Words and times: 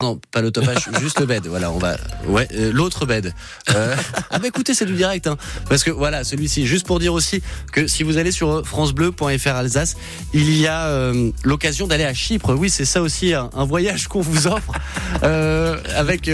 Non, 0.00 0.20
pas 0.30 0.42
le 0.42 0.52
top 0.52 0.64
H, 0.64 1.00
juste 1.00 1.18
le 1.18 1.26
bed. 1.26 1.48
Voilà, 1.48 1.72
on 1.72 1.78
va. 1.78 1.96
Ouais, 2.28 2.46
euh, 2.54 2.70
l'autre 2.72 3.04
bed. 3.04 3.34
Euh... 3.70 3.96
Ah 4.30 4.38
bah 4.38 4.46
écoutez, 4.46 4.72
c'est 4.72 4.84
du 4.84 4.94
direct, 4.94 5.26
hein. 5.26 5.36
Parce 5.68 5.82
que 5.82 5.90
voilà, 5.90 6.22
celui-ci. 6.22 6.68
Juste 6.68 6.86
pour 6.86 7.00
dire 7.00 7.12
aussi 7.12 7.42
que 7.72 7.88
si 7.88 8.04
vous 8.04 8.16
allez 8.16 8.30
sur 8.30 8.64
francebleu.fr 8.64 9.48
Alsace, 9.48 9.96
il 10.32 10.56
y 10.56 10.68
a 10.68 10.86
euh, 10.86 11.32
l'occasion 11.42 11.88
d'aller 11.88 12.04
à 12.04 12.14
Chypre. 12.14 12.54
Oui, 12.54 12.70
c'est 12.70 12.84
ça 12.84 13.02
aussi 13.02 13.34
un, 13.34 13.50
un 13.54 13.64
voyage 13.64 14.06
qu'on 14.06 14.20
vous 14.20 14.46
offre 14.46 14.72
euh, 15.24 15.76
avec 15.96 16.30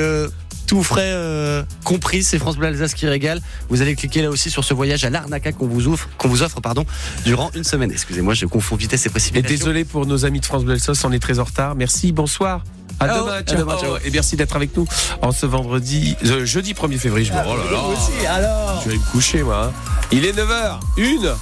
tout 0.66 0.82
frais 0.82 1.12
euh, 1.14 1.62
compris, 1.84 2.22
c'est 2.22 2.38
France 2.38 2.56
Bleu 2.56 2.68
Alsace 2.68 2.92
qui 2.92 3.06
régale. 3.06 3.40
Vous 3.70 3.80
allez 3.80 3.94
cliquer 3.94 4.20
là 4.20 4.28
aussi 4.28 4.50
sur 4.50 4.64
ce 4.64 4.74
voyage 4.74 5.04
à 5.04 5.10
l'Arnaca 5.10 5.52
qu'on 5.52 5.68
vous 5.68 5.88
offre, 5.88 6.10
qu'on 6.18 6.28
vous 6.28 6.42
offre 6.42 6.60
pardon, 6.60 6.84
durant 7.24 7.50
une 7.54 7.64
semaine. 7.64 7.90
Excusez-moi, 7.90 8.34
je 8.34 8.44
confonds 8.44 8.76
vitesse 8.76 9.06
et 9.06 9.08
précipitation. 9.08 9.54
Et 9.54 9.58
désolé 9.58 9.84
pour 9.86 10.04
nos 10.04 10.26
amis 10.26 10.40
de 10.40 10.44
France 10.46 10.64
Bleu 10.64 10.74
Alsace, 10.74 11.02
on 11.04 11.12
est 11.12 11.18
très 11.18 11.38
en 11.38 11.44
retard. 11.44 11.74
Merci, 11.74 12.12
bonsoir. 12.12 12.62
À 13.00 13.06
Ciao. 13.08 13.20
demain, 13.24 13.32
À 13.36 13.42
ciao. 13.42 13.58
demain, 13.58 13.76
ciao. 13.78 13.96
Et 14.04 14.10
merci 14.10 14.36
d'être 14.36 14.54
avec 14.56 14.76
nous 14.76 14.86
en 15.22 15.32
ce 15.32 15.46
vendredi, 15.46 16.16
euh, 16.26 16.44
jeudi 16.44 16.72
1er 16.74 16.98
février. 16.98 17.26
Je 17.26 17.32
me, 17.32 17.38
oh 17.46 17.56
là 17.56 17.64
là. 17.70 18.34
alors 18.34 18.82
Je 18.84 18.90
vais 18.90 18.96
me 18.96 19.10
coucher, 19.12 19.42
moi. 19.42 19.66
hein. 19.66 19.72
Il 20.12 20.24
est 20.24 20.32
9h. 20.32 20.78
Une. 20.96 21.32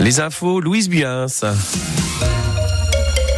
Les 0.00 0.20
infos, 0.20 0.60
Louise 0.60 0.88
Buins. 0.88 1.26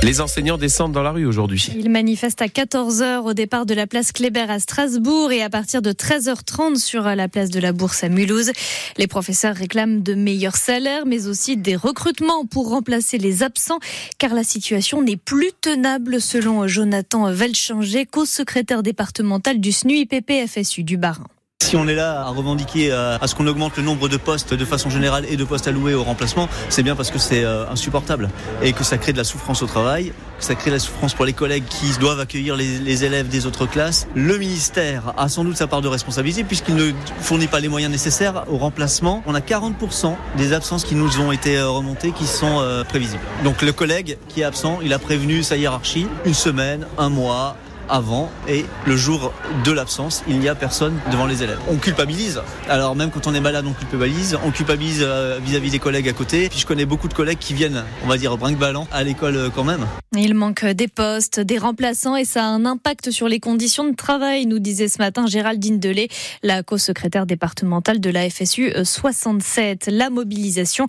Les 0.03 0.21
enseignants 0.21 0.59
descendent 0.59 0.91
dans 0.91 1.05
la 1.05 1.13
rue 1.13 1.27
aujourd'hui. 1.27 1.69
Ils 1.77 1.89
manifestent 1.89 2.43
à 2.43 2.47
14h 2.47 3.21
au 3.21 3.35
départ 3.35 3.67
de 3.67 3.75
la 3.75 3.87
place 3.87 4.11
Kléber 4.11 4.51
à 4.51 4.59
Strasbourg 4.59 5.31
et 5.31 5.43
à 5.43 5.49
partir 5.49 5.81
de 5.81 5.93
13h30 5.93 6.77
sur 6.77 7.03
la 7.03 7.29
place 7.29 7.51
de 7.51 7.61
la 7.61 7.73
Bourse 7.73 8.03
à 8.03 8.09
Mulhouse. 8.09 8.51
Les 8.99 9.07
professeurs 9.07 9.55
réclament 9.55 10.03
de 10.03 10.15
meilleurs 10.15 10.57
salaires 10.57 11.07
mais 11.07 11.29
aussi 11.29 11.57
des 11.57 11.77
recrutements 11.77 12.47
pour 12.47 12.71
remplacer 12.71 13.17
les 13.19 13.45
absents 13.45 13.79
car 14.19 14.35
la 14.35 14.43
situation 14.43 15.03
n'est 15.03 15.17
plus 15.17 15.53
tenable 15.61 16.21
selon 16.21 16.67
Jonathan 16.67 17.31
Velchanger, 17.31 18.05
co-secrétaire 18.05 18.83
départemental 18.83 19.61
du 19.61 19.71
SNUIPP 19.71 20.49
FSU 20.49 20.83
du 20.83 20.97
Bas-Rhin. 20.97 21.29
Si 21.63 21.77
on 21.77 21.87
est 21.87 21.95
là 21.95 22.23
à 22.23 22.31
revendiquer 22.31 22.91
euh, 22.91 23.17
à 23.21 23.27
ce 23.29 23.37
qu'on 23.37 23.47
augmente 23.47 23.77
le 23.77 23.85
nombre 23.85 24.09
de 24.09 24.17
postes 24.17 24.53
de 24.53 24.65
façon 24.65 24.91
générale 24.91 25.25
et 25.29 25.37
de 25.37 25.45
postes 25.45 25.69
alloués 25.69 25.95
au 25.95 26.03
remplacement, 26.03 26.49
c'est 26.69 26.83
bien 26.83 26.97
parce 26.97 27.13
que 27.13 27.19
c'est 27.19 27.45
euh, 27.45 27.71
insupportable 27.71 28.31
et 28.63 28.73
que 28.73 28.83
ça 28.83 28.99
crée 28.99 29.13
de 29.13 29.17
la 29.17 29.25
souffrance 29.25 29.63
au 29.63 29.67
travail, 29.67 30.13
que 30.39 30.45
ça 30.45 30.57
crée 30.57 30.71
de 30.71 30.75
la 30.75 30.81
souffrance 30.81 31.15
pour 31.15 31.25
les 31.25 31.33
collègues 31.33 31.65
qui 31.65 31.97
doivent 32.01 32.19
accueillir 32.19 32.57
les, 32.57 33.05
élèves 33.05 33.29
des 33.29 33.47
autres 33.47 33.67
classes. 33.67 34.09
Le 34.17 34.39
ministère 34.39 35.15
a 35.17 35.29
sans 35.29 35.45
doute 35.45 35.57
sa 35.57 35.69
part 35.69 35.83
de 35.83 35.89
responsabilité 35.89 36.43
puisqu'il 36.43 36.75
ne 36.75 36.91
fournit 37.21 37.47
pas 37.47 37.61
les 37.61 37.69
moyens 37.69 37.93
nécessaires 37.93 38.45
au 38.51 38.59
remplacement. 38.59 39.23
On 39.27 39.35
a 39.37 39.41
40% 39.41 40.17
des 40.37 40.53
absences 40.53 40.85
qui 40.85 40.97
nous 40.97 41.21
ont 41.21 41.31
été 41.31 41.57
euh, 41.57 41.69
remontées 41.69 42.11
qui 42.11 42.27
sont 42.27 42.61
prévisibles. 42.89 43.23
Donc 43.45 43.63
le 43.63 43.73
collègue 43.73 44.19
qui 44.29 44.41
est 44.41 44.45
absent, 44.45 44.81
il 44.83 44.93
a 44.93 44.99
prévenu 44.99 45.45
sa 45.45 45.57
hiérarchie 45.57 46.09
une 46.25 46.35
semaine, 46.35 46.87
un 46.99 47.09
mois, 47.09 47.57
avant 47.89 48.31
et 48.49 48.65
le 48.87 48.97
jour 48.97 49.33
de 49.65 49.73
l'absence, 49.73 50.23
il 50.29 50.39
n'y 50.39 50.49
a 50.49 50.55
personne 50.55 50.99
devant 51.11 51.27
les 51.27 51.43
élèves. 51.43 51.59
On 51.69 51.77
culpabilise. 51.77 52.41
Alors 52.69 52.97
même 52.97 53.11
quand 53.11 53.27
on 53.27 53.35
est 53.35 53.41
malade, 53.41 53.65
on 53.69 53.73
culpabilise. 53.73 54.39
On 54.45 54.51
culpabilise 54.51 55.01
euh, 55.03 55.39
vis-à-vis 55.43 55.71
des 55.71 55.79
collègues 55.79 56.09
à 56.09 56.13
côté. 56.13 56.49
Puis 56.49 56.59
je 56.59 56.67
connais 56.67 56.87
beaucoup 56.87 57.09
de 57.09 57.15
collègues 57.15 57.39
qui 57.39 57.55
viennent, 57.55 57.85
on 58.05 58.09
va 58.09 58.19
dire, 58.19 58.37
brinque-ballant 58.37 58.87
à 58.93 59.05
l'école 59.05 59.37
euh, 59.37 59.51
quand 59.51 59.65
même. 59.65 59.87
Il 60.17 60.35
manque 60.35 60.65
des 60.65 60.89
postes, 60.89 61.41
des 61.41 61.59
remplaçants 61.59 62.17
et 62.17 62.25
ça 62.25 62.45
a 62.45 62.47
un 62.47 62.65
impact 62.65 63.11
sur 63.11 63.29
les 63.29 63.41
conditions 63.41 63.89
de 63.89 63.97
travail, 63.97 64.47
nous 64.47 64.59
disait 64.59 64.89
ce 64.89 64.99
matin 64.99 65.27
Géraldine 65.27 65.79
Delay, 65.79 66.09
la 66.43 66.63
co-secrétaire 66.63 67.27
départementale 67.27 68.01
de 68.01 68.11
la 68.11 68.29
FSU 68.29 68.73
67. 68.85 69.89
La 69.91 70.11
mobilisation 70.11 70.87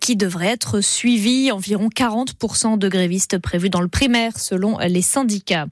qui 0.00 0.16
devrait 0.16 0.48
être 0.48 0.80
suivie, 0.80 1.50
environ 1.52 1.88
40% 1.88 2.78
de 2.78 2.88
grévistes 2.88 3.38
prévus 3.38 3.70
dans 3.70 3.80
le 3.80 3.88
primaire 3.88 4.38
selon 4.38 4.78
les 4.78 5.02
syndicats. 5.02 5.66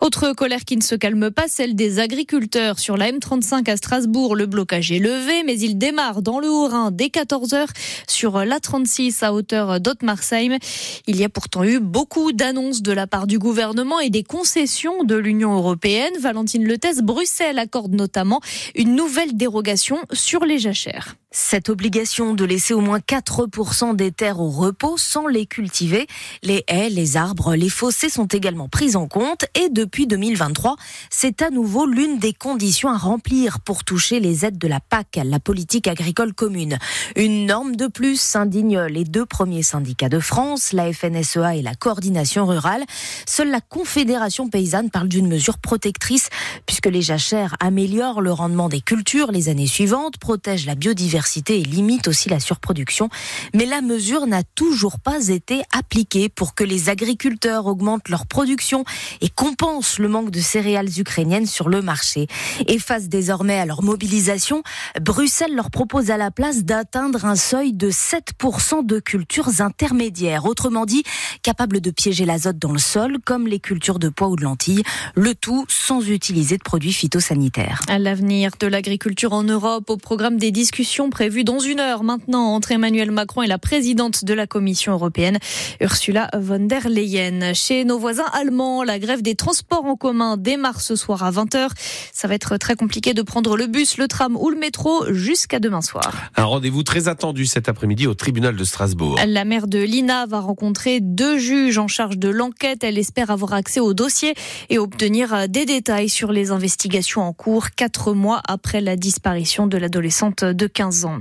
Autre 0.00 0.19
colère 0.28 0.64
qui 0.64 0.76
ne 0.76 0.82
se 0.82 0.94
calme 0.94 1.30
pas, 1.30 1.48
celle 1.48 1.74
des 1.74 1.98
agriculteurs. 1.98 2.78
Sur 2.78 2.96
la 2.96 3.10
M35 3.10 3.68
à 3.70 3.76
Strasbourg, 3.76 4.36
le 4.36 4.46
blocage 4.46 4.92
est 4.92 4.98
levé, 4.98 5.42
mais 5.44 5.58
il 5.58 5.78
démarre 5.78 6.22
dans 6.22 6.38
le 6.38 6.48
Haut-Rhin 6.48 6.90
dès 6.90 7.06
14h 7.06 7.66
sur 8.06 8.44
la 8.44 8.60
36 8.60 9.22
à 9.22 9.32
hauteur 9.32 9.80
d'Ottmarsheim. 9.80 10.58
Il 11.06 11.16
y 11.16 11.24
a 11.24 11.28
pourtant 11.28 11.64
eu 11.64 11.80
beaucoup 11.80 12.32
d'annonces 12.32 12.82
de 12.82 12.92
la 12.92 13.06
part 13.06 13.26
du 13.26 13.38
gouvernement 13.38 13.98
et 13.98 14.10
des 14.10 14.22
concessions 14.22 15.04
de 15.04 15.16
l'Union 15.16 15.54
européenne. 15.56 16.12
Valentine 16.20 16.66
Lethès, 16.66 17.00
Bruxelles 17.02 17.58
accorde 17.58 17.94
notamment 17.94 18.40
une 18.74 18.94
nouvelle 18.94 19.36
dérogation 19.36 19.98
sur 20.12 20.44
les 20.44 20.58
jachères. 20.58 21.16
Cette 21.32 21.68
obligation 21.68 22.34
de 22.34 22.44
laisser 22.44 22.74
au 22.74 22.80
moins 22.80 22.98
4% 22.98 23.94
des 23.94 24.10
terres 24.10 24.40
au 24.40 24.50
repos 24.50 24.96
sans 24.96 25.28
les 25.28 25.46
cultiver, 25.46 26.08
les 26.42 26.64
haies, 26.66 26.90
les 26.90 27.16
arbres, 27.16 27.54
les 27.54 27.68
fossés 27.68 28.08
sont 28.08 28.26
également 28.26 28.68
prises 28.68 28.96
en 28.96 29.06
compte 29.06 29.44
et 29.54 29.68
depuis 29.68 30.08
2023, 30.10 30.76
c'est 31.08 31.40
à 31.40 31.50
nouveau 31.50 31.86
l'une 31.86 32.18
des 32.18 32.32
conditions 32.32 32.90
à 32.90 32.98
remplir 32.98 33.60
pour 33.60 33.84
toucher 33.84 34.18
les 34.18 34.44
aides 34.44 34.58
de 34.58 34.66
la 34.66 34.80
PAC, 34.80 35.20
la 35.24 35.38
politique 35.38 35.86
agricole 35.86 36.34
commune. 36.34 36.78
Une 37.14 37.46
norme 37.46 37.76
de 37.76 37.86
plus 37.86 38.20
s'indignent 38.20 38.82
les 38.82 39.04
deux 39.04 39.24
premiers 39.24 39.62
syndicats 39.62 40.08
de 40.08 40.18
France, 40.18 40.72
la 40.72 40.92
FNSEA 40.92 41.56
et 41.56 41.62
la 41.62 41.76
coordination 41.76 42.44
rurale. 42.44 42.84
Seule 43.26 43.50
la 43.50 43.60
Confédération 43.60 44.48
paysanne 44.48 44.90
parle 44.90 45.08
d'une 45.08 45.28
mesure 45.28 45.58
protectrice 45.58 46.28
puisque 46.66 46.86
les 46.86 47.02
jachères 47.02 47.54
améliorent 47.60 48.20
le 48.20 48.32
rendement 48.32 48.68
des 48.68 48.80
cultures 48.80 49.30
les 49.30 49.48
années 49.48 49.68
suivantes, 49.68 50.18
protègent 50.18 50.66
la 50.66 50.74
biodiversité 50.74 51.60
et 51.60 51.64
limite 51.64 52.08
aussi 52.08 52.28
la 52.28 52.40
surproduction. 52.40 53.08
Mais 53.54 53.66
la 53.66 53.80
mesure 53.80 54.26
n'a 54.26 54.42
toujours 54.42 54.98
pas 54.98 55.28
été 55.28 55.62
appliquée 55.72 56.28
pour 56.28 56.56
que 56.56 56.64
les 56.64 56.88
agriculteurs 56.88 57.66
augmentent 57.66 58.08
leur 58.08 58.26
production 58.26 58.84
et 59.20 59.28
compensent 59.28 59.99
le 60.00 60.08
manque 60.08 60.30
de 60.30 60.40
céréales 60.40 60.88
ukrainiennes 60.98 61.46
sur 61.46 61.68
le 61.68 61.82
marché. 61.82 62.26
Et 62.66 62.78
face 62.78 63.08
désormais 63.08 63.58
à 63.58 63.66
leur 63.66 63.82
mobilisation, 63.82 64.62
Bruxelles 65.00 65.54
leur 65.54 65.70
propose 65.70 66.10
à 66.10 66.16
la 66.16 66.30
place 66.30 66.64
d'atteindre 66.64 67.24
un 67.24 67.36
seuil 67.36 67.72
de 67.72 67.90
7% 67.90 68.84
de 68.84 68.98
cultures 68.98 69.60
intermédiaires. 69.60 70.46
Autrement 70.46 70.86
dit, 70.86 71.04
capables 71.42 71.80
de 71.80 71.90
piéger 71.90 72.24
l'azote 72.24 72.58
dans 72.58 72.72
le 72.72 72.78
sol, 72.78 73.18
comme 73.24 73.46
les 73.46 73.60
cultures 73.60 73.98
de 73.98 74.08
pois 74.08 74.28
ou 74.28 74.36
de 74.36 74.42
lentilles. 74.42 74.82
Le 75.14 75.34
tout 75.34 75.64
sans 75.68 76.00
utiliser 76.08 76.56
de 76.56 76.62
produits 76.62 76.92
phytosanitaires. 76.92 77.82
À 77.88 77.98
l'avenir 77.98 78.52
de 78.58 78.66
l'agriculture 78.66 79.32
en 79.32 79.42
Europe, 79.42 79.90
au 79.90 79.96
programme 79.96 80.38
des 80.38 80.50
discussions 80.50 81.10
prévues 81.10 81.44
dans 81.44 81.58
une 81.58 81.80
heure 81.80 82.02
maintenant 82.02 82.54
entre 82.54 82.72
Emmanuel 82.72 83.10
Macron 83.10 83.42
et 83.42 83.46
la 83.46 83.58
présidente 83.58 84.24
de 84.24 84.34
la 84.34 84.46
Commission 84.46 84.92
européenne, 84.92 85.38
Ursula 85.80 86.28
von 86.38 86.60
der 86.60 86.88
Leyen. 86.88 87.52
Chez 87.54 87.84
nos 87.84 87.98
voisins 87.98 88.30
allemands, 88.32 88.82
la 88.82 88.98
grève 88.98 89.22
des 89.22 89.34
transports 89.34 89.84
en 89.84 89.89
commun 89.96 90.36
démarre 90.36 90.80
ce 90.80 90.96
soir 90.96 91.22
à 91.22 91.30
20h. 91.30 91.68
Ça 92.12 92.28
va 92.28 92.34
être 92.34 92.56
très 92.56 92.74
compliqué 92.74 93.14
de 93.14 93.22
prendre 93.22 93.56
le 93.56 93.66
bus, 93.66 93.98
le 93.98 94.08
tram 94.08 94.36
ou 94.36 94.50
le 94.50 94.56
métro 94.56 95.12
jusqu'à 95.12 95.58
demain 95.58 95.80
soir. 95.80 96.12
Un 96.36 96.44
rendez-vous 96.44 96.82
très 96.82 97.08
attendu 97.08 97.46
cet 97.46 97.68
après-midi 97.68 98.06
au 98.06 98.14
tribunal 98.14 98.56
de 98.56 98.64
Strasbourg. 98.64 99.18
La 99.26 99.44
maire 99.44 99.66
de 99.66 99.78
Lina 99.78 100.26
va 100.26 100.40
rencontrer 100.40 101.00
deux 101.00 101.38
juges 101.38 101.78
en 101.78 101.88
charge 101.88 102.18
de 102.18 102.28
l'enquête. 102.28 102.84
Elle 102.84 102.98
espère 102.98 103.30
avoir 103.30 103.54
accès 103.54 103.80
au 103.80 103.94
dossier 103.94 104.34
et 104.68 104.78
obtenir 104.78 105.48
des 105.48 105.66
détails 105.66 106.08
sur 106.08 106.32
les 106.32 106.50
investigations 106.50 107.22
en 107.22 107.32
cours 107.32 107.70
quatre 107.70 108.12
mois 108.12 108.40
après 108.46 108.80
la 108.80 108.96
disparition 108.96 109.66
de 109.66 109.78
l'adolescente 109.78 110.44
de 110.44 110.66
15 110.66 111.04
ans. 111.04 111.18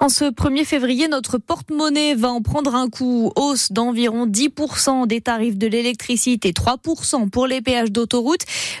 En 0.00 0.08
ce 0.08 0.24
1er 0.24 0.64
février, 0.64 1.08
notre 1.08 1.38
porte-monnaie 1.38 2.14
va 2.14 2.30
en 2.30 2.42
prendre 2.42 2.74
un 2.74 2.88
coup. 2.88 3.32
Hausse 3.36 3.72
d'environ 3.72 4.26
10% 4.26 5.06
des 5.06 5.20
tarifs 5.20 5.56
de 5.56 5.66
l'électricité, 5.66 6.52
3% 6.52 7.30
pour 7.30 7.46
les 7.46 7.60
péages 7.60 7.92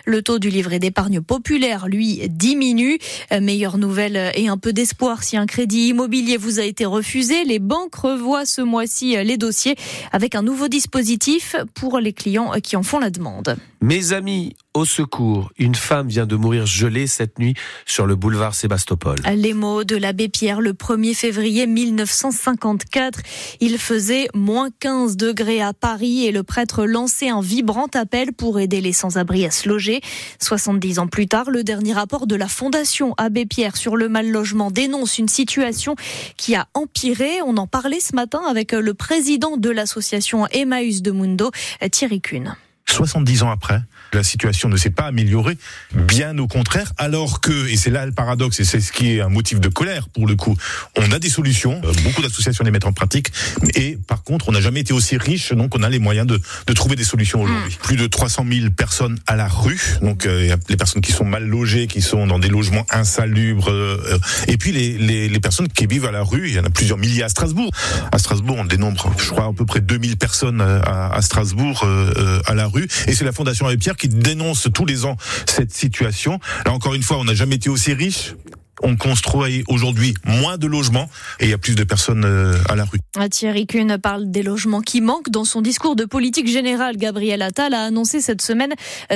Le 0.04 0.22
taux 0.22 0.38
du 0.38 0.48
livret 0.48 0.78
d'épargne 0.78 1.20
populaire, 1.20 1.88
lui, 1.88 2.22
diminue. 2.28 2.98
Euh, 3.32 3.40
Meilleure 3.40 3.78
nouvelle 3.78 4.32
et 4.34 4.48
un 4.48 4.56
peu 4.56 4.72
d'espoir 4.72 5.22
si 5.22 5.36
un 5.36 5.46
crédit 5.46 5.88
immobilier 5.88 6.36
vous 6.36 6.60
a 6.60 6.64
été 6.64 6.84
refusé. 6.84 7.44
Les 7.44 7.58
banques 7.58 7.94
revoient 7.94 8.46
ce 8.46 8.62
mois-ci 8.62 9.16
les 9.22 9.36
dossiers 9.36 9.76
avec 10.12 10.34
un 10.34 10.42
nouveau 10.42 10.68
dispositif 10.68 11.56
pour 11.74 11.98
les 11.98 12.12
clients 12.12 12.52
qui 12.62 12.76
en 12.76 12.82
font 12.82 12.98
la 12.98 13.10
demande. 13.10 13.56
Mes 13.84 14.14
amis, 14.14 14.56
au 14.72 14.86
secours, 14.86 15.52
une 15.58 15.74
femme 15.74 16.08
vient 16.08 16.24
de 16.24 16.36
mourir 16.36 16.64
gelée 16.64 17.06
cette 17.06 17.38
nuit 17.38 17.52
sur 17.84 18.06
le 18.06 18.16
boulevard 18.16 18.54
Sébastopol. 18.54 19.16
Les 19.36 19.52
mots 19.52 19.84
de 19.84 19.94
l'abbé 19.94 20.30
Pierre 20.30 20.62
le 20.62 20.72
1er 20.72 21.12
février 21.12 21.66
1954. 21.66 23.20
Il 23.60 23.76
faisait 23.76 24.28
moins 24.32 24.70
15 24.80 25.18
degrés 25.18 25.60
à 25.60 25.74
Paris 25.74 26.24
et 26.24 26.32
le 26.32 26.42
prêtre 26.42 26.86
lançait 26.86 27.28
un 27.28 27.42
vibrant 27.42 27.88
appel 27.92 28.32
pour 28.32 28.58
aider 28.58 28.80
les 28.80 28.94
sans-abri 28.94 29.44
à 29.44 29.50
se 29.50 29.68
loger. 29.68 30.00
70 30.40 31.00
ans 31.00 31.06
plus 31.06 31.26
tard, 31.26 31.50
le 31.50 31.62
dernier 31.62 31.92
rapport 31.92 32.26
de 32.26 32.36
la 32.36 32.48
Fondation 32.48 33.12
Abbé 33.18 33.44
Pierre 33.44 33.76
sur 33.76 33.96
le 33.96 34.08
mal 34.08 34.30
logement 34.30 34.70
dénonce 34.70 35.18
une 35.18 35.28
situation 35.28 35.94
qui 36.38 36.54
a 36.54 36.68
empiré. 36.72 37.42
On 37.44 37.58
en 37.58 37.66
parlait 37.66 38.00
ce 38.00 38.16
matin 38.16 38.40
avec 38.48 38.72
le 38.72 38.94
président 38.94 39.58
de 39.58 39.68
l'association 39.68 40.46
Emmaüs 40.52 41.02
de 41.02 41.10
Mundo, 41.10 41.50
Thierry 41.90 42.22
Kuhn. 42.22 42.56
70 42.94 43.42
ans 43.42 43.50
après, 43.50 43.80
la 44.12 44.22
situation 44.22 44.68
ne 44.68 44.76
s'est 44.76 44.90
pas 44.90 45.04
améliorée, 45.04 45.58
bien 45.94 46.38
au 46.38 46.46
contraire, 46.46 46.92
alors 46.96 47.40
que, 47.40 47.68
et 47.68 47.76
c'est 47.76 47.90
là 47.90 48.06
le 48.06 48.12
paradoxe, 48.12 48.60
et 48.60 48.64
c'est 48.64 48.80
ce 48.80 48.92
qui 48.92 49.16
est 49.16 49.20
un 49.20 49.28
motif 49.28 49.58
de 49.60 49.68
colère 49.68 50.08
pour 50.08 50.26
le 50.26 50.36
coup, 50.36 50.56
on 50.96 51.10
a 51.10 51.18
des 51.18 51.28
solutions, 51.28 51.80
euh, 51.84 51.92
beaucoup 52.04 52.22
d'associations 52.22 52.64
les 52.64 52.70
mettent 52.70 52.86
en 52.86 52.92
pratique, 52.92 53.32
et 53.74 53.98
par 54.06 54.22
contre, 54.22 54.48
on 54.48 54.52
n'a 54.52 54.60
jamais 54.60 54.80
été 54.80 54.92
aussi 54.92 55.16
riche, 55.16 55.52
donc 55.52 55.74
on 55.76 55.82
a 55.82 55.88
les 55.90 55.98
moyens 55.98 56.26
de, 56.26 56.40
de 56.66 56.72
trouver 56.72 56.94
des 56.94 57.04
solutions 57.04 57.42
aujourd'hui. 57.42 57.76
Plus 57.82 57.96
de 57.96 58.06
300 58.06 58.46
000 58.48 58.70
personnes 58.70 59.18
à 59.26 59.34
la 59.34 59.48
rue, 59.48 59.80
donc 60.00 60.26
euh, 60.26 60.42
il 60.42 60.48
y 60.48 60.52
a 60.52 60.56
les 60.68 60.76
personnes 60.76 61.02
qui 61.02 61.12
sont 61.12 61.24
mal 61.24 61.44
logées, 61.44 61.88
qui 61.88 62.00
sont 62.00 62.26
dans 62.26 62.38
des 62.38 62.48
logements 62.48 62.86
insalubres, 62.90 63.70
euh, 63.70 64.00
euh, 64.12 64.18
et 64.46 64.56
puis 64.56 64.70
les, 64.70 64.96
les, 64.98 65.28
les 65.28 65.40
personnes 65.40 65.68
qui 65.68 65.86
vivent 65.86 66.06
à 66.06 66.12
la 66.12 66.22
rue, 66.22 66.48
il 66.48 66.54
y 66.54 66.60
en 66.60 66.64
a 66.64 66.70
plusieurs 66.70 66.98
milliers 66.98 67.24
à 67.24 67.28
Strasbourg. 67.28 67.70
À 68.12 68.18
Strasbourg, 68.18 68.56
on 68.58 68.64
dénombre, 68.64 69.12
je 69.18 69.30
crois, 69.30 69.46
à 69.46 69.52
peu 69.52 69.66
près 69.66 69.80
2000 69.80 70.16
personnes 70.16 70.60
à, 70.60 71.12
à 71.12 71.22
Strasbourg 71.22 71.82
euh, 71.84 72.12
euh, 72.16 72.40
à 72.46 72.54
la 72.54 72.66
rue, 72.66 72.83
et 73.06 73.14
c'est 73.14 73.24
la 73.24 73.32
Fondation 73.32 73.66
Abbé 73.66 73.76
Pierre 73.76 73.96
qui 73.96 74.08
dénonce 74.08 74.68
tous 74.72 74.86
les 74.86 75.04
ans 75.04 75.16
cette 75.46 75.72
situation. 75.72 76.38
Là 76.64 76.72
encore 76.72 76.94
une 76.94 77.02
fois, 77.02 77.18
on 77.18 77.24
n'a 77.24 77.34
jamais 77.34 77.56
été 77.56 77.68
aussi 77.68 77.92
riche 77.92 78.34
on 78.82 78.96
construit 78.96 79.64
aujourd'hui 79.68 80.14
moins 80.24 80.58
de 80.58 80.66
logements 80.66 81.08
et 81.40 81.44
il 81.44 81.50
y 81.50 81.54
a 81.54 81.58
plus 81.58 81.74
de 81.74 81.84
personnes 81.84 82.24
euh, 82.24 82.54
à 82.68 82.76
la 82.76 82.84
rue. 82.84 82.98
Thierry 83.30 83.66
Kuhn 83.66 83.98
parle 83.98 84.30
des 84.30 84.42
logements 84.42 84.80
qui 84.80 85.00
manquent. 85.00 85.30
Dans 85.30 85.44
son 85.44 85.62
discours 85.62 85.96
de 85.96 86.04
politique 86.04 86.48
générale, 86.48 86.96
Gabriel 86.96 87.42
Attal 87.42 87.74
a 87.74 87.84
annoncé 87.84 88.20
cette 88.20 88.42
semaine 88.42 88.74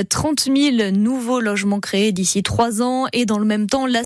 30 0.09 0.49
000 0.55 0.91
nouveaux 0.91 1.39
logements 1.39 1.79
créés 1.79 2.11
d'ici 2.11 2.41
trois 2.41 2.81
ans 2.81 3.05
et 3.13 3.25
dans 3.25 3.37
le 3.37 3.45
même 3.45 3.67
temps, 3.67 3.85
la 3.85 3.97